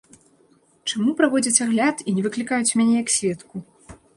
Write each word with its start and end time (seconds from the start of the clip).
Чаму 0.91 1.13
праводзяць 1.19 1.63
агляд, 1.67 2.01
і 2.09 2.15
не 2.17 2.25
выклікаюць 2.29 2.75
мяне 2.81 2.93
як 3.03 3.07
сведку? 3.19 3.55